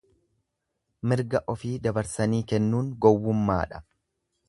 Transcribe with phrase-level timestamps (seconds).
[1.11, 3.89] Mirga ofi dabarsanii kennuun gowwummaadha.